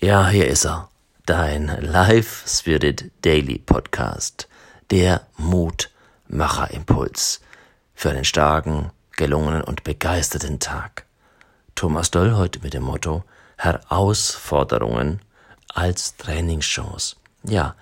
[0.00, 0.88] Ja, hier ist er.
[1.26, 4.46] Dein Life Spirit Daily Podcast.
[4.92, 7.40] Der Mutmacherimpuls
[7.96, 11.04] für einen starken, gelungenen und begeisterten Tag.
[11.74, 13.24] Thomas Doll heute mit dem Motto
[13.56, 15.20] Herausforderungen
[15.74, 17.16] als Trainingschance.
[17.42, 17.74] Ja,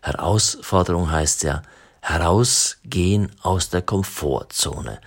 [0.00, 1.62] Herausforderung heißt ja
[2.02, 5.00] herausgehen aus der Komfortzone.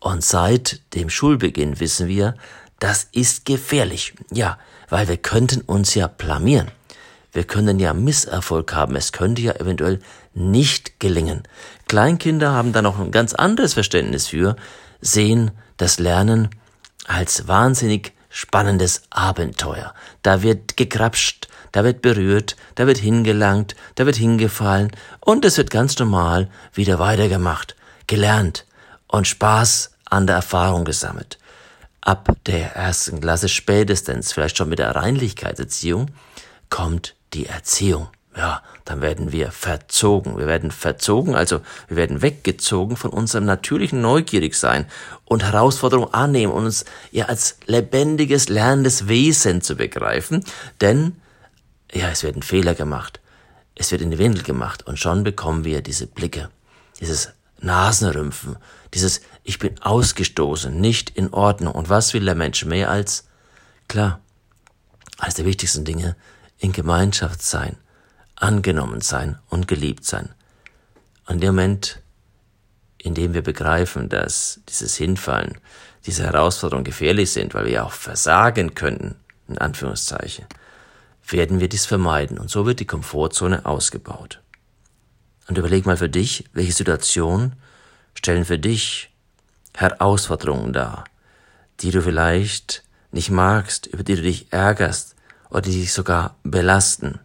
[0.00, 2.34] Und seit dem Schulbeginn wissen wir,
[2.78, 4.14] das ist gefährlich.
[4.30, 4.58] Ja,
[4.88, 6.70] weil wir könnten uns ja blamieren.
[7.32, 8.96] Wir können ja Misserfolg haben.
[8.96, 10.00] Es könnte ja eventuell
[10.32, 11.42] nicht gelingen.
[11.88, 14.56] Kleinkinder haben da noch ein ganz anderes Verständnis für,
[15.00, 16.50] sehen das Lernen
[17.06, 19.94] als wahnsinnig spannendes Abenteuer.
[20.22, 25.70] Da wird gekrapscht, da wird berührt, da wird hingelangt, da wird hingefallen und es wird
[25.70, 28.66] ganz normal wieder weitergemacht, gelernt
[29.06, 31.38] und Spaß an der Erfahrung gesammelt
[32.08, 36.10] ab der ersten Klasse spätestens, vielleicht schon mit der Reinlichkeitserziehung,
[36.70, 38.08] kommt die Erziehung.
[38.34, 40.38] Ja, dann werden wir verzogen.
[40.38, 44.86] Wir werden verzogen, also wir werden weggezogen von unserem natürlichen Neugierigsein
[45.26, 50.44] und Herausforderung annehmen und uns ja als lebendiges, lernendes Wesen zu begreifen.
[50.80, 51.16] Denn,
[51.92, 53.20] ja, es werden Fehler gemacht.
[53.74, 56.48] Es wird in die Windel gemacht und schon bekommen wir diese Blicke,
[57.00, 58.56] dieses Nasenrümpfen,
[58.94, 61.74] dieses Ich bin ausgestoßen, nicht in Ordnung.
[61.74, 63.28] Und was will der Mensch mehr als,
[63.88, 64.20] klar,
[65.18, 66.16] als der wichtigsten Dinge,
[66.58, 67.76] in Gemeinschaft sein,
[68.36, 70.34] angenommen sein und geliebt sein.
[71.26, 72.00] Und der Moment,
[72.98, 75.58] in dem wir begreifen, dass dieses Hinfallen,
[76.06, 79.16] diese Herausforderungen gefährlich sind, weil wir auch versagen könnten,
[79.46, 80.46] in Anführungszeichen,
[81.28, 84.40] werden wir dies vermeiden und so wird die Komfortzone ausgebaut.
[85.46, 87.54] Und überleg mal für dich, welche Situation
[88.14, 89.10] stellen für dich
[89.74, 91.04] Herausforderungen dar,
[91.80, 95.14] die du vielleicht nicht magst, über die du dich ärgerst
[95.50, 97.20] oder die dich sogar belasten.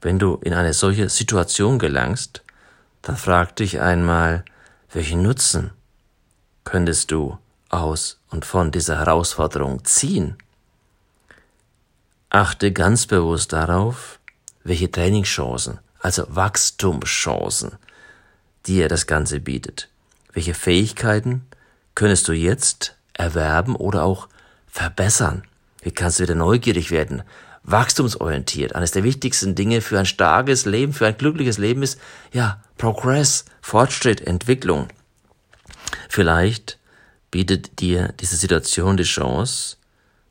[0.00, 2.42] Wenn du in eine solche Situation gelangst,
[3.02, 4.44] dann frag dich einmal,
[4.92, 5.72] welchen Nutzen
[6.64, 7.38] könntest du
[7.68, 10.36] aus und von dieser Herausforderung ziehen?
[12.30, 14.18] Achte ganz bewusst darauf,
[14.64, 17.78] welche Trainingschancen also Wachstumschancen,
[18.66, 19.88] die er das Ganze bietet.
[20.36, 21.46] Welche Fähigkeiten
[21.94, 24.28] könntest du jetzt erwerben oder auch
[24.66, 25.44] verbessern?
[25.80, 27.22] Wie kannst du wieder neugierig werden?
[27.62, 28.74] Wachstumsorientiert.
[28.74, 31.98] Eines der wichtigsten Dinge für ein starkes Leben, für ein glückliches Leben ist,
[32.34, 34.88] ja, Progress, Fortschritt, Entwicklung.
[36.10, 36.78] Vielleicht
[37.30, 39.78] bietet dir diese Situation die Chance,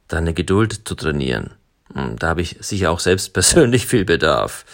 [0.08, 1.56] deine Geduld zu trainieren.
[1.96, 4.66] Hm, da habe ich sicher auch selbst persönlich viel Bedarf.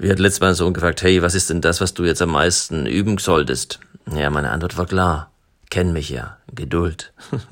[0.00, 2.30] Wir hatten letztes Mal so gefragt, hey, was ist denn das, was du jetzt am
[2.30, 3.80] meisten üben solltest?
[4.14, 5.32] Ja, meine Antwort war klar.
[5.70, 6.36] Kenn mich ja.
[6.54, 7.12] Geduld.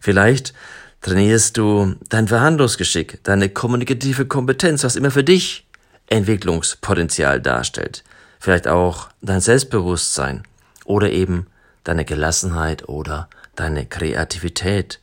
[0.00, 0.54] Vielleicht
[1.02, 5.66] trainierst du dein Verhandlungsgeschick, deine kommunikative Kompetenz, was immer für dich
[6.08, 8.02] Entwicklungspotenzial darstellt.
[8.40, 10.42] Vielleicht auch dein Selbstbewusstsein
[10.84, 11.46] oder eben
[11.84, 14.98] deine Gelassenheit oder deine Kreativität.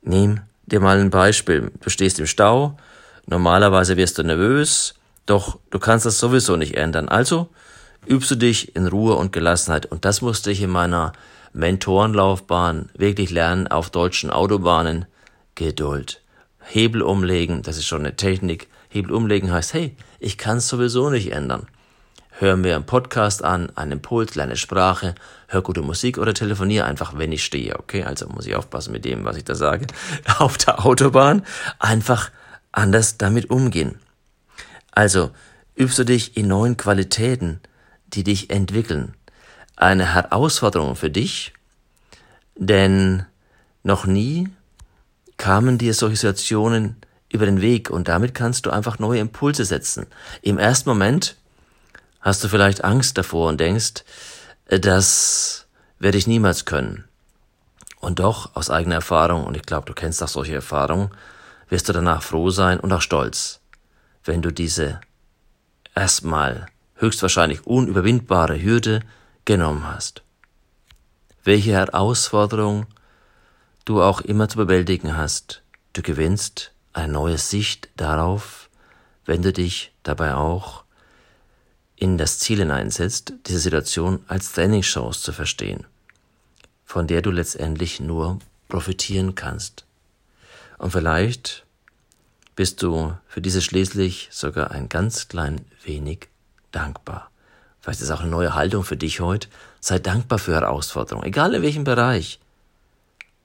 [0.00, 1.70] Nimm dir mal ein Beispiel.
[1.82, 2.78] Du stehst im Stau,
[3.26, 4.94] normalerweise wirst du nervös,
[5.28, 7.08] doch du kannst das sowieso nicht ändern.
[7.08, 7.50] Also
[8.06, 9.86] übst du dich in Ruhe und Gelassenheit.
[9.86, 11.12] Und das musste ich in meiner
[11.52, 15.06] Mentorenlaufbahn wirklich lernen auf deutschen Autobahnen.
[15.54, 16.22] Geduld.
[16.60, 18.68] Hebel umlegen, das ist schon eine Technik.
[18.88, 21.66] Hebel umlegen heißt, hey, ich kann es sowieso nicht ändern.
[22.30, 25.16] Hör mir einen Podcast an, einen Impuls, kleine Sprache,
[25.48, 28.04] hör gute Musik oder telefoniere einfach, wenn ich stehe, okay?
[28.04, 29.88] Also muss ich aufpassen mit dem, was ich da sage.
[30.38, 31.44] Auf der Autobahn
[31.80, 32.30] einfach
[32.70, 33.98] anders damit umgehen.
[34.98, 35.30] Also
[35.76, 37.60] übst du dich in neuen Qualitäten,
[38.08, 39.14] die dich entwickeln.
[39.76, 41.52] Eine Herausforderung für dich,
[42.56, 43.24] denn
[43.84, 44.48] noch nie
[45.36, 46.96] kamen dir solche Situationen
[47.32, 50.08] über den Weg und damit kannst du einfach neue Impulse setzen.
[50.42, 51.36] Im ersten Moment
[52.20, 54.02] hast du vielleicht Angst davor und denkst,
[54.66, 55.68] das
[56.00, 57.04] werde ich niemals können.
[58.00, 61.10] Und doch, aus eigener Erfahrung, und ich glaube, du kennst auch solche Erfahrungen,
[61.68, 63.60] wirst du danach froh sein und auch stolz
[64.24, 65.00] wenn du diese
[65.94, 66.66] erstmal
[66.96, 69.00] höchstwahrscheinlich unüberwindbare Hürde
[69.44, 70.22] genommen hast.
[71.44, 72.86] Welche Herausforderung
[73.84, 75.62] du auch immer zu bewältigen hast,
[75.92, 78.68] du gewinnst eine neue Sicht darauf,
[79.24, 80.84] wenn du dich dabei auch
[81.96, 85.86] in das Ziel hineinsetzt, diese Situation als Trainingschance zu verstehen,
[86.84, 88.38] von der du letztendlich nur
[88.68, 89.84] profitieren kannst.
[90.78, 91.64] Und vielleicht
[92.58, 96.26] bist du für diese schließlich sogar ein ganz klein wenig
[96.72, 97.30] dankbar.
[97.78, 99.46] Vielleicht ist auch eine neue Haltung für dich heute.
[99.78, 102.40] Sei dankbar für Herausforderungen, egal in welchem Bereich.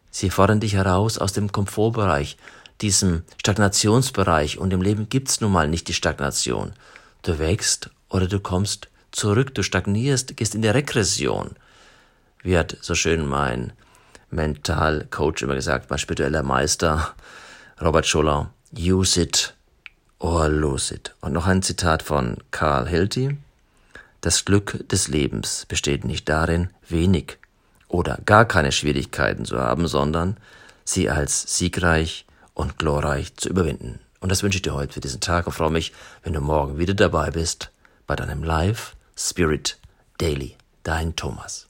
[0.10, 2.38] Sie fordern dich heraus aus dem Komfortbereich,
[2.82, 6.74] diesem Stagnationsbereich und im Leben gibt's nun mal nicht die Stagnation.
[7.22, 11.52] Du wächst oder du kommst zurück, du stagnierst, gehst in die Regression.
[12.42, 13.74] Wie hat so schön mein
[14.32, 17.14] Mentalcoach immer gesagt, mein spiritueller Meister
[17.80, 19.54] Robert Schuller, use it
[20.20, 21.14] or lose it.
[21.22, 23.38] Und noch ein Zitat von Carl Hilty.
[24.22, 27.38] Das Glück des Lebens besteht nicht darin, wenig
[27.88, 30.38] oder gar keine Schwierigkeiten zu haben, sondern
[30.86, 34.00] sie als siegreich und glorreich zu überwinden.
[34.20, 35.92] Und das wünsche ich dir heute für diesen Tag und freue mich,
[36.24, 37.72] wenn du morgen wieder dabei bist
[38.08, 39.78] bei deinem Live Spirit
[40.18, 40.56] Daily.
[40.84, 41.68] Dein Thomas.